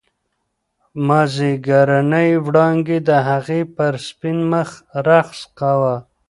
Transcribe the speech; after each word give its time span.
مازیګرنۍ 1.07 2.31
وړانګې 2.45 2.99
د 3.07 3.09
هغې 3.29 3.61
پر 3.75 3.93
سپین 4.07 4.37
مخ 4.51 4.69
رقص 5.07 5.39
کاوه. 5.57 5.95